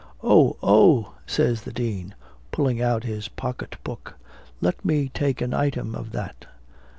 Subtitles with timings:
[0.23, 0.57] "Oh!
[0.63, 2.15] oh!" says the dean,
[2.51, 4.15] pulling out his pocket book,
[4.59, 6.47] "let me take an item of that.